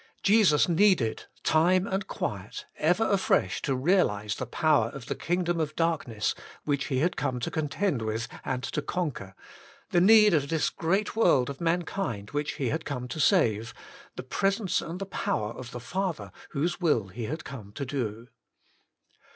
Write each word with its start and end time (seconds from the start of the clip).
Jesus 0.23 0.67
needed 0.67 1.25
time 1.43 1.85
and 1.85 2.07
quiet 2.07 2.65
ever 2.79 3.07
afresh 3.07 3.61
to 3.61 3.75
realise 3.75 4.33
the 4.33 4.47
power 4.47 4.87
of 4.89 5.05
the 5.05 5.13
kingdom 5.13 5.59
of 5.59 5.75
darkness 5.75 6.33
which 6.63 6.85
He 6.85 6.97
had 7.01 7.15
come 7.15 7.39
to 7.39 7.51
contend 7.51 8.01
with 8.01 8.27
and 8.43 8.63
to 8.63 8.81
conquer, 8.81 9.35
the 9.91 10.01
need 10.01 10.33
of 10.33 10.49
this 10.49 10.71
great 10.71 11.15
world 11.15 11.51
of 11.51 11.61
mankind 11.61 12.31
which 12.31 12.53
He 12.53 12.69
had 12.69 12.83
come 12.83 13.07
to 13.09 13.19
save, 13.19 13.75
the 14.15 14.23
presence 14.23 14.81
and 14.81 14.97
the 14.97 15.05
power 15.05 15.51
of 15.51 15.69
the 15.69 15.79
Father 15.79 16.31
whose 16.49 16.81
will 16.81 17.09
He 17.09 17.25
had 17.25 17.45
come 17.45 17.71
to 17.73 17.85
do. 17.85 18.29